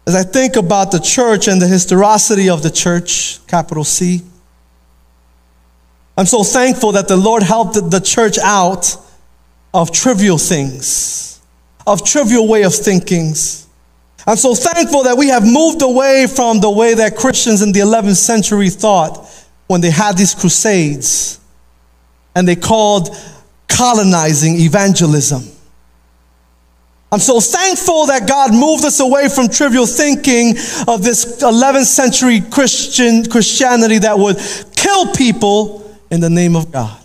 [0.07, 4.23] As I think about the church and the historicity of the church, capital C,
[6.17, 8.97] I'm so thankful that the Lord helped the church out
[9.73, 11.41] of trivial things,
[11.87, 13.67] of trivial way of thinkings.
[14.27, 17.81] I'm so thankful that we have moved away from the way that Christians in the
[17.81, 19.29] 11th century thought
[19.67, 21.41] when they had these crusades
[22.35, 23.11] and they called
[23.69, 25.43] colonizing evangelism.
[27.11, 30.51] I'm so thankful that God moved us away from trivial thinking
[30.89, 34.37] of this 11th century Christian Christianity that would
[34.77, 35.84] kill people
[36.15, 37.01] in the name of God.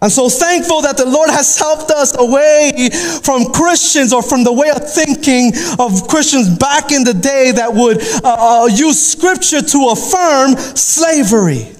[0.00, 2.88] I'm so thankful that the Lord has helped us away
[3.24, 7.74] from Christians or from the way of thinking of Christians back in the day that
[7.74, 11.74] would uh, uh, use scripture to affirm slavery.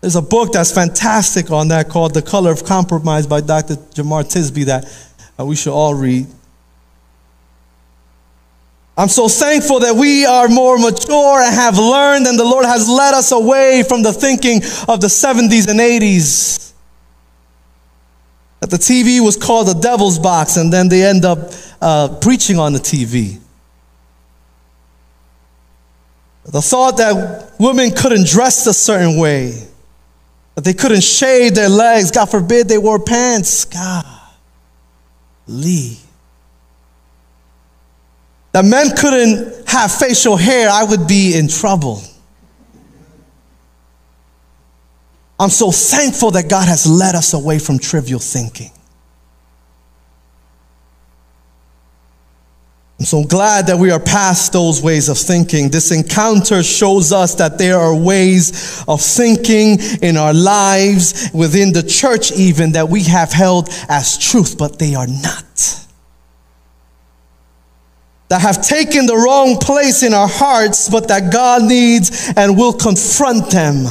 [0.00, 3.74] There's a book that's fantastic on that called The Color of Compromise by Dr.
[3.74, 4.92] Jemar Tisby that
[5.38, 6.26] uh, we should all read.
[8.98, 12.88] I'm so thankful that we are more mature and have learned, and the Lord has
[12.88, 14.56] led us away from the thinking
[14.88, 16.72] of the 70s and 80s.
[18.58, 21.38] That the TV was called the devil's box, and then they end up
[21.80, 23.38] uh, preaching on the TV.
[26.46, 29.52] The thought that women couldn't dress a certain way,
[30.56, 33.64] that they couldn't shave their legs, God forbid they wore pants.
[33.64, 34.04] God,
[35.46, 35.98] Lee
[38.58, 42.02] that men couldn't have facial hair, I would be in trouble.
[45.38, 48.72] I'm so thankful that God has led us away from trivial thinking.
[52.98, 55.68] I'm so glad that we are past those ways of thinking.
[55.68, 61.84] This encounter shows us that there are ways of thinking in our lives, within the
[61.84, 65.84] church even, that we have held as truth, but they are not
[68.28, 72.72] that have taken the wrong place in our hearts, but that God needs and will
[72.72, 73.86] confront them.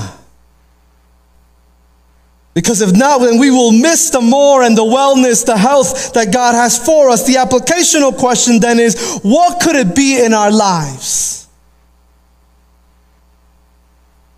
[2.53, 6.33] Because if not, then we will miss the more and the wellness, the health that
[6.33, 7.25] God has for us.
[7.25, 11.47] The applicational question then is what could it be in our lives?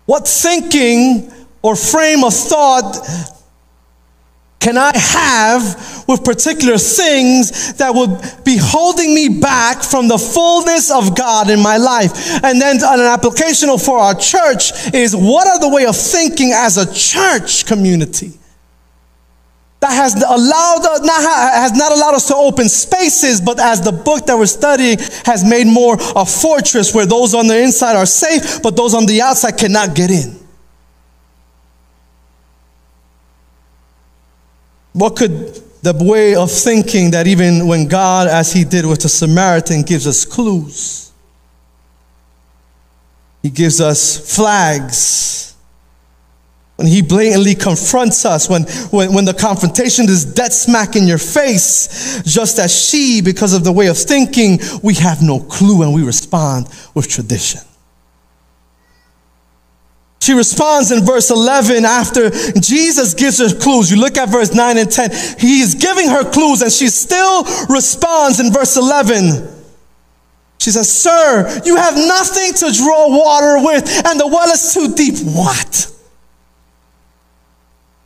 [0.04, 1.32] What thinking
[1.62, 2.98] or frame of thought
[4.58, 10.90] can I have with particular things that would be holding me back from the fullness
[10.90, 12.44] of God in my life?
[12.44, 16.76] And then an applicational for our church is what are the way of thinking as
[16.76, 18.32] a church community?
[19.80, 24.26] that has allowed not, has not allowed us to open spaces, but as the book
[24.26, 28.62] that we're studying has made more a fortress where those on the inside are safe,
[28.62, 30.38] but those on the outside cannot get in.
[34.92, 39.08] What could the way of thinking that even when God, as he did with the
[39.08, 41.12] Samaritan, gives us clues,
[43.42, 45.40] he gives us flags
[46.80, 51.18] when he blatantly confronts us, when, when, when the confrontation is dead smack in your
[51.18, 55.92] face, just as she, because of the way of thinking, we have no clue and
[55.92, 57.60] we respond with tradition.
[60.20, 63.90] She responds in verse 11 after Jesus gives her clues.
[63.90, 65.10] You look at verse 9 and 10.
[65.38, 69.48] He is giving her clues and she still responds in verse 11.
[70.58, 74.94] She says, Sir, you have nothing to draw water with, and the well is too
[74.94, 75.14] deep.
[75.34, 75.90] What?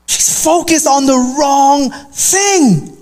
[0.06, 2.93] She's focused on the wrong thing.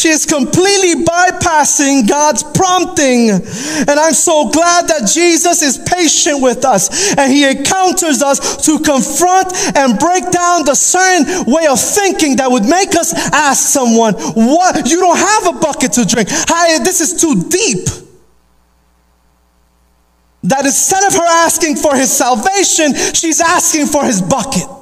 [0.00, 3.28] She is completely bypassing God's prompting.
[3.28, 8.78] And I'm so glad that Jesus is patient with us and he encounters us to
[8.78, 14.14] confront and break down the certain way of thinking that would make us ask someone,
[14.14, 14.88] What?
[14.88, 16.28] You don't have a bucket to drink.
[16.30, 17.86] Hi, this is too deep
[20.44, 24.79] that instead of her asking for his salvation, she's asking for his bucket.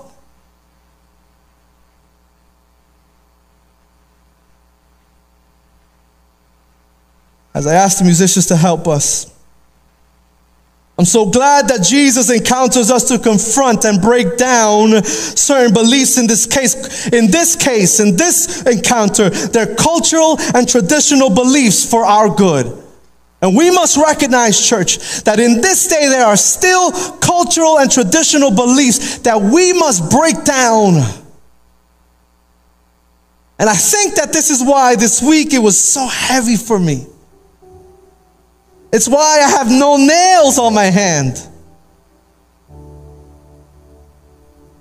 [7.58, 9.34] As I ask the musicians to help us,
[10.96, 16.28] I'm so glad that Jesus encounters us to confront and break down certain beliefs in
[16.28, 17.08] this case.
[17.08, 22.80] In this case, in this encounter, they're cultural and traditional beliefs for our good.
[23.42, 28.52] And we must recognize, church, that in this day there are still cultural and traditional
[28.52, 30.94] beliefs that we must break down.
[33.58, 37.08] And I think that this is why this week it was so heavy for me.
[38.92, 41.46] It's why I have no nails on my hand.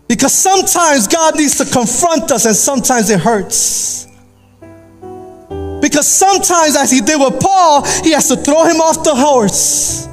[0.08, 4.08] Because sometimes God needs to confront us and sometimes it hurts.
[5.82, 10.08] Because sometimes, as he did with Paul, he has to throw him off the horse.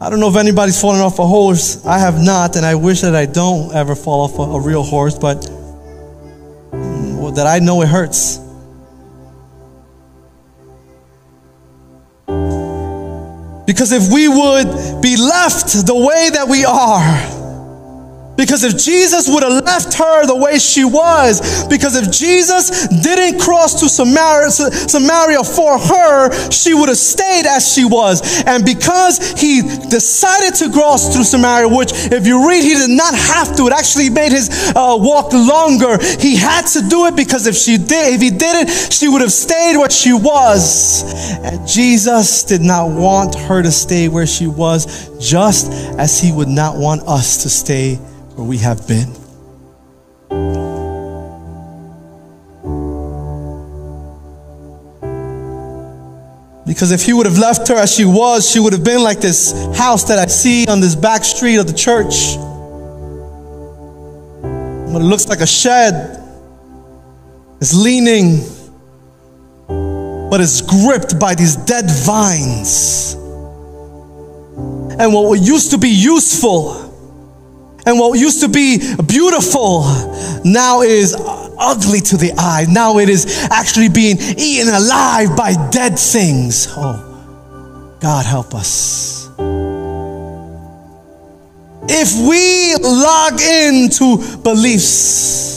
[0.00, 1.84] I don't know if anybody's fallen off a horse.
[1.86, 4.82] I have not, and I wish that I don't ever fall off a, a real
[4.82, 5.38] horse, but
[6.72, 8.43] mm, well, that I know it hurts.
[13.66, 17.43] Because if we would be left the way that we are,
[18.36, 23.40] because if Jesus would have left her the way she was, because if Jesus didn't
[23.40, 28.44] cross to Samaria, Samaria for her, she would have stayed as she was.
[28.44, 33.14] And because he decided to cross through Samaria, which if you read, he did not
[33.14, 35.98] have to, it actually made his uh, walk longer.
[36.18, 39.32] He had to do it because if she did, if he didn't, she would have
[39.32, 41.04] stayed what she was.
[41.44, 46.48] And Jesus did not want her to stay where she was, just as he would
[46.48, 47.98] not want us to stay
[48.34, 49.12] where we have been.
[56.66, 59.20] Because if he would have left her as she was, she would have been like
[59.20, 62.36] this house that I see on this back street of the church.
[64.92, 66.20] But it looks like a shed.
[67.60, 68.40] It's leaning,
[70.30, 73.14] but it's gripped by these dead vines.
[74.98, 76.93] And what used to be useful
[77.86, 79.84] and what used to be beautiful
[80.44, 81.14] now is
[81.58, 82.66] ugly to the eye.
[82.68, 86.66] Now it is actually being eaten alive by dead things.
[86.70, 89.28] Oh, God help us.
[91.86, 95.53] If we log into beliefs,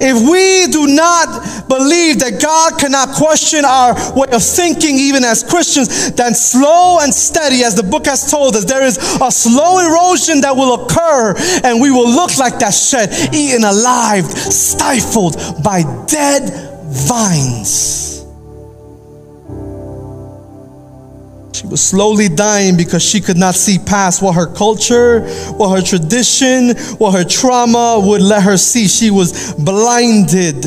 [0.00, 5.42] if we do not believe that God cannot question our way of thinking, even as
[5.42, 9.78] Christians, then slow and steady, as the book has told us, there is a slow
[9.78, 11.34] erosion that will occur,
[11.64, 18.09] and we will look like that shed, eaten alive, stifled by dead vines.
[21.60, 25.82] She was slowly dying because she could not see past what her culture, what her
[25.82, 28.88] tradition, what her trauma would let her see.
[28.88, 30.64] She was blinded.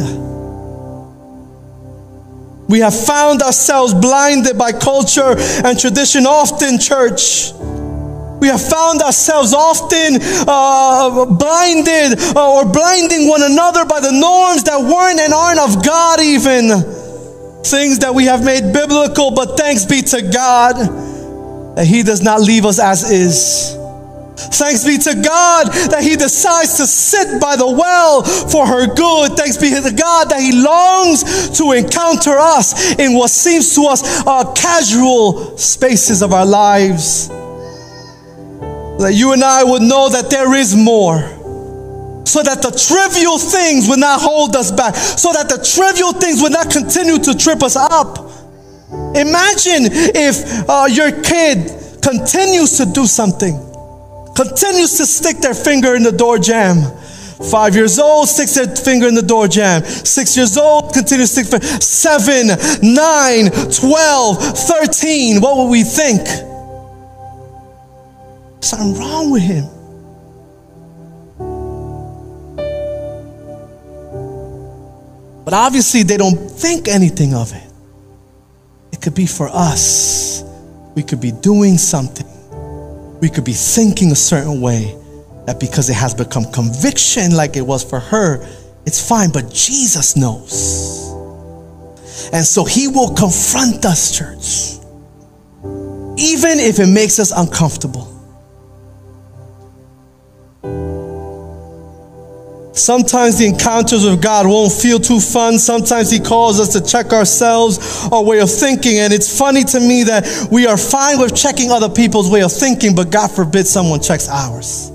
[2.70, 5.34] We have found ourselves blinded by culture
[5.66, 7.54] and tradition often, church.
[8.40, 14.64] We have found ourselves often uh, blinded uh, or blinding one another by the norms
[14.66, 17.03] that weren't and aren't of God, even
[17.64, 20.76] things that we have made biblical, but thanks be to God
[21.76, 23.78] that He does not leave us as is.
[24.36, 29.38] Thanks be to God that He decides to sit by the well for her good.
[29.38, 34.26] Thanks be to God that He longs to encounter us in what seems to us
[34.26, 37.30] uh, casual spaces of our lives.
[39.00, 41.33] That you and I would know that there is more.
[42.26, 44.96] So that the trivial things would not hold us back.
[44.96, 48.18] So that the trivial things would not continue to trip us up.
[49.16, 53.74] Imagine if uh, your kid continues to do something
[54.36, 56.78] continues to stick their finger in the door jamb.
[57.52, 59.84] Five years old, sticks their finger in the door jamb.
[59.84, 61.64] Six years old, continues to stick.
[61.82, 62.48] Seven,
[62.82, 65.42] nine, twelve, thirteen.
[65.42, 66.26] What would we think?
[68.62, 69.66] Something wrong with him.
[75.44, 77.72] But obviously, they don't think anything of it.
[78.92, 80.44] It could be for us.
[80.96, 82.28] We could be doing something
[83.24, 84.98] we could be thinking a certain way
[85.46, 88.46] that because it has become conviction like it was for her,
[88.86, 91.10] it's fine, but Jesus knows.
[92.34, 94.84] And so he will confront us, church,
[96.18, 98.13] even if it makes us uncomfortable.
[102.74, 105.60] Sometimes the encounters with God won't feel too fun.
[105.60, 109.00] Sometimes He calls us to check ourselves, our way of thinking.
[109.00, 112.52] And it's funny to me that we are fine with checking other people's way of
[112.52, 114.93] thinking, but God forbid someone checks ours.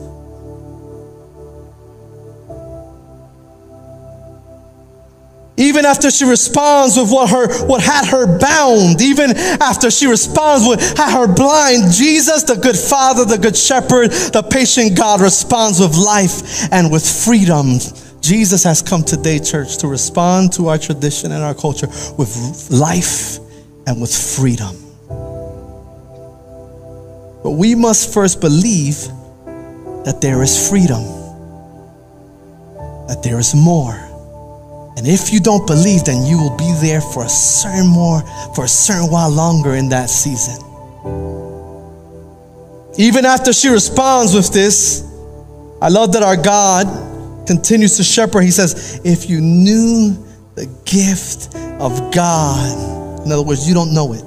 [5.58, 10.66] Even after she responds with what her what had her bound, even after she responds
[10.66, 15.80] with had her blind, Jesus, the good father, the good shepherd, the patient God responds
[15.80, 17.78] with life and with freedom.
[18.20, 23.38] Jesus has come today, church, to respond to our tradition and our culture with life
[23.88, 24.76] and with freedom.
[27.42, 28.96] But we must first believe
[30.04, 31.02] that there is freedom,
[33.08, 34.07] that there is more.
[34.98, 38.20] And if you don't believe, then you will be there for a certain more,
[38.56, 40.58] for a certain while longer in that season.
[42.98, 45.04] Even after she responds with this,
[45.80, 48.40] I love that our God continues to shepherd.
[48.40, 50.18] He says, If you knew
[50.56, 54.24] the gift of God, in other words, you don't know it.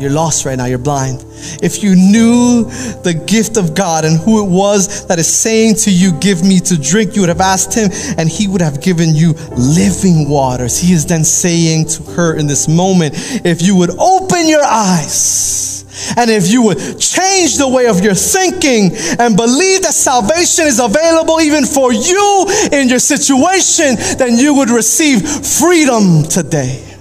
[0.00, 1.24] You're lost right now, you're blind.
[1.62, 2.64] If you knew
[3.02, 6.58] the gift of God and who it was that is saying to you, Give me
[6.60, 10.78] to drink, you would have asked him, and he would have given you living waters.
[10.78, 13.14] He is then saying to her in this moment,
[13.44, 15.84] If you would open your eyes,
[16.16, 20.80] and if you would change the way of your thinking and believe that salvation is
[20.80, 26.93] available even for you in your situation, then you would receive freedom today.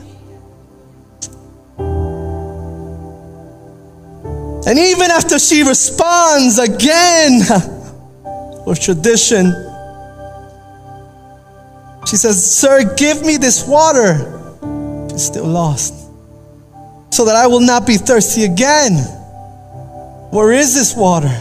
[4.65, 7.41] And even after she responds again
[8.65, 9.51] with tradition,
[12.07, 15.09] she says, Sir, give me this water.
[15.11, 15.93] She's still lost.
[17.11, 18.93] So that I will not be thirsty again.
[20.31, 21.33] Where is this water?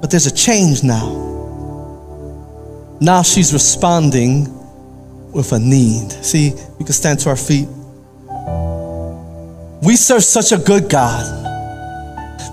[0.00, 1.18] But there's a change now.
[3.00, 4.46] Now she's responding
[5.32, 6.12] with a need.
[6.24, 7.68] See, we can stand to our feet.
[9.82, 11.24] We serve such a good God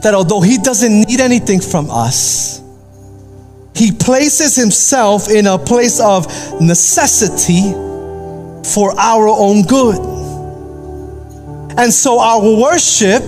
[0.02, 2.62] that although He doesn't need anything from us,
[3.76, 6.26] He places Himself in a place of
[6.60, 7.72] necessity
[8.74, 10.00] for our own good.
[11.78, 13.22] And so our worship,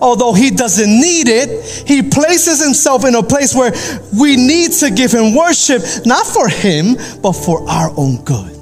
[0.00, 3.72] although He doesn't need it, He places Himself in a place where
[4.18, 8.61] we need to give Him worship, not for Him, but for our own good.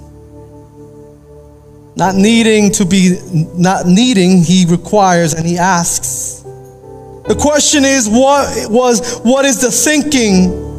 [1.97, 3.19] Not needing to be,
[3.57, 6.41] not needing, he requires and he asks.
[7.27, 10.70] The question is, what was, what is the thinking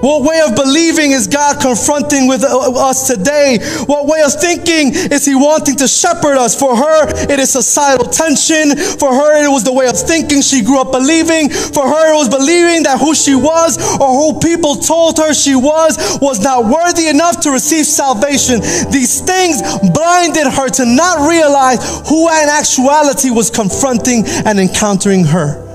[0.00, 3.58] what way of believing is God confronting with uh, us today?
[3.86, 6.58] What way of thinking is He wanting to shepherd us?
[6.58, 8.76] For her, it is societal tension.
[8.76, 11.50] For her, it was the way of thinking she grew up believing.
[11.50, 15.54] For her, it was believing that who she was or who people told her she
[15.54, 18.60] was was not worthy enough to receive salvation.
[18.90, 25.69] These things blinded her to not realize who in actuality was confronting and encountering her.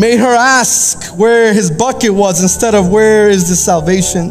[0.00, 4.30] Made her ask where his bucket was instead of where is the salvation.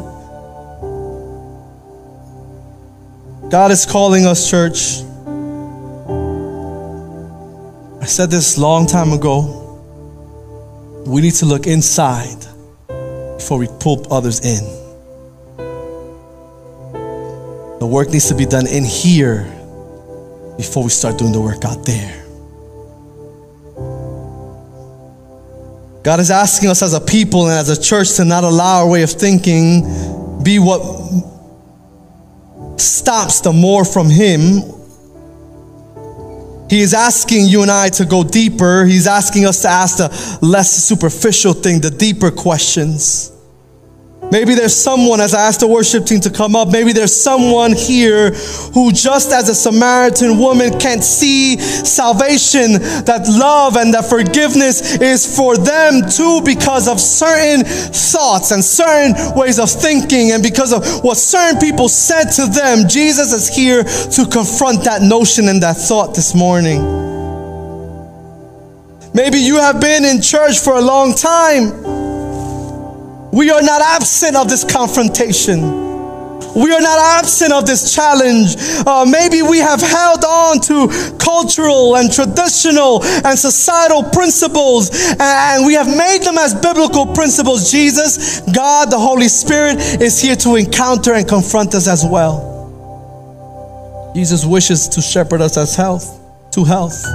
[3.51, 5.03] God is calling us, church.
[8.01, 9.57] I said this long time ago.
[11.05, 12.39] We need to look inside
[13.38, 14.63] before we pull others in.
[17.80, 19.43] The work needs to be done in here
[20.57, 22.18] before we start doing the work out there.
[26.10, 28.89] God is asking us as a people and as a church to not allow our
[28.89, 30.82] way of thinking be what
[32.82, 34.64] stops the more from Him.
[36.68, 38.86] He is asking you and I to go deeper.
[38.86, 43.32] He's asking us to ask the less superficial thing, the deeper questions.
[44.32, 47.73] Maybe there's someone, as I asked the worship team to come up, maybe there's someone
[47.73, 48.30] here
[48.73, 52.73] who, just as a Samaritan woman, can't see salvation,
[53.09, 59.15] that love and that forgiveness is for them too because of certain thoughts and certain
[59.36, 62.88] ways of thinking and because of what certain people said to them.
[62.88, 66.82] Jesus is here to confront that notion and that thought this morning.
[69.15, 72.09] Maybe you have been in church for a long time.
[73.39, 75.61] We are not absent of this confrontation.
[76.55, 78.57] We are not absent of this challenge.
[78.85, 85.73] Uh, maybe we have held on to cultural and traditional and societal principles and we
[85.75, 87.71] have made them as biblical principles.
[87.71, 94.11] Jesus, God, the Holy Spirit is here to encounter and confront us as well.
[94.13, 96.19] Jesus wishes to shepherd us as health,
[96.51, 97.05] to health.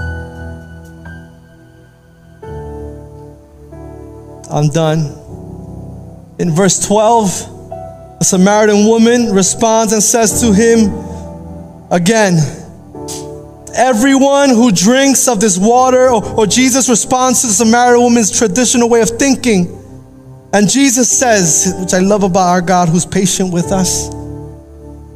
[4.51, 5.24] I'm done.
[6.45, 10.93] In verse 12, the Samaritan woman responds and says to him
[11.91, 12.35] again,
[13.75, 18.91] Everyone who drinks of this water, or, or, Jesus responds to the Samaritan woman's traditional
[18.91, 19.69] way of thinking.
[20.53, 24.09] And Jesus says, which I love about our God who's patient with us,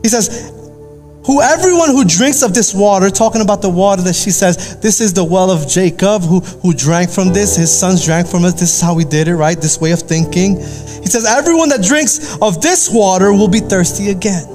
[0.03, 0.51] He says,
[1.29, 4.99] who everyone who drinks of this water, talking about the water that she says, this
[5.03, 8.53] is the well of Jacob who, who drank from this, his sons drank from it,
[8.53, 9.61] this is how we did it, right?
[9.61, 10.57] This way of thinking.
[10.57, 14.49] He says, everyone that drinks of this water will be thirsty again.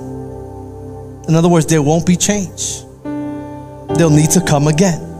[1.28, 2.82] In other words, there won't be change.
[3.96, 5.13] They'll need to come again.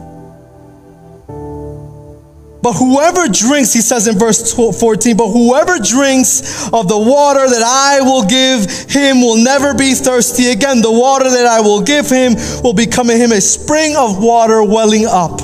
[2.64, 7.62] But whoever drinks, he says in verse 14, but whoever drinks of the water that
[7.62, 10.80] I will give him will never be thirsty again.
[10.80, 14.64] The water that I will give him will become in him a spring of water
[14.64, 15.40] welling up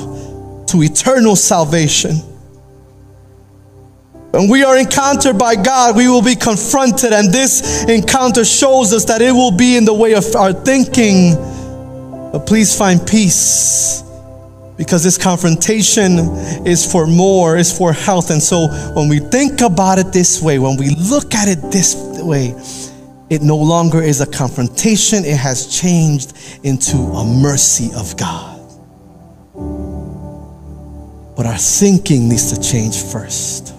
[0.69, 2.15] to eternal salvation.
[4.31, 9.05] When we are encountered by God, we will be confronted, and this encounter shows us
[9.05, 11.35] that it will be in the way of our thinking.
[12.31, 14.01] But please find peace
[14.81, 16.17] because this confrontation
[16.65, 18.31] is for more, is for health.
[18.31, 21.93] And so when we think about it this way, when we look at it this
[22.19, 22.55] way,
[23.29, 28.57] it no longer is a confrontation, it has changed into a mercy of God.
[31.37, 33.75] But our thinking needs to change first.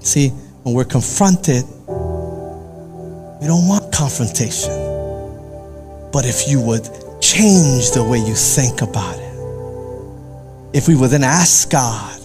[0.00, 1.64] See, when we're confronted,
[3.40, 4.92] we don't want confrontation.
[6.12, 7.01] But if you would
[7.32, 10.76] change the way you think about it.
[10.76, 12.20] If we would then ask God,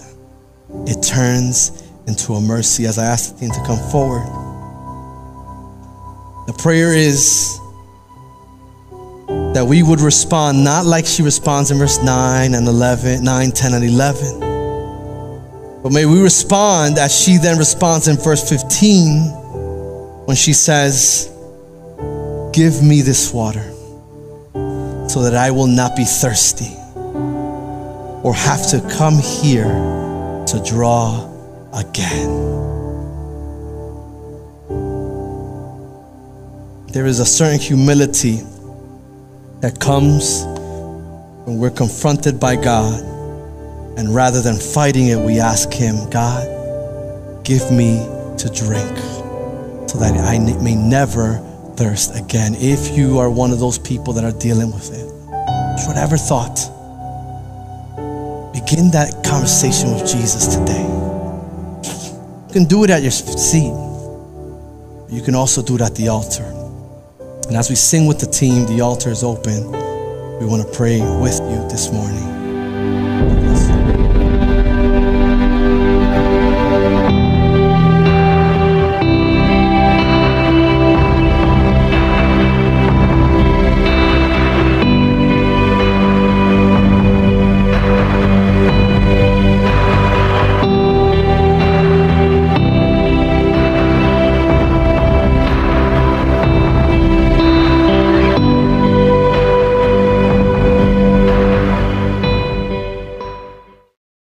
[0.86, 4.26] it turns into a mercy as I ask the team to come forward.
[6.46, 7.58] The prayer is
[9.54, 13.74] that we would respond not like she responds in verse 9 and 11, 9, 10,
[13.74, 15.82] and 11.
[15.82, 21.30] But may we respond as she then responds in verse 15 when she says,
[22.52, 23.72] Give me this water
[25.08, 26.76] so that I will not be thirsty
[28.22, 29.68] or have to come here
[30.46, 31.26] to draw
[31.72, 32.28] again.
[36.92, 38.42] There is a certain humility
[39.60, 40.44] that comes
[41.44, 43.00] when we're confronted by God,
[43.98, 46.46] and rather than fighting it, we ask Him, God,
[47.44, 48.06] give me
[48.36, 48.98] to drink
[49.88, 51.42] so that I may never
[51.78, 52.56] thirst again.
[52.58, 55.06] If you are one of those people that are dealing with it,
[55.86, 56.58] whatever thought,
[58.52, 60.82] begin that conversation with Jesus today.
[62.48, 63.72] You can do it at your seat.
[65.08, 66.42] You can also do it at the altar.
[67.46, 69.70] And as we sing with the team, the altar is open.
[70.40, 72.27] We want to pray with you this morning.